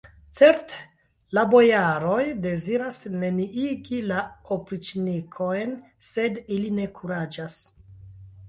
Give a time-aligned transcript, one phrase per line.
[0.35, 0.77] Certe,
[1.37, 4.23] la bojaroj deziras neniigi la
[4.57, 5.77] opriĉnikojn,
[6.11, 7.61] sed ili ne kuraĝas!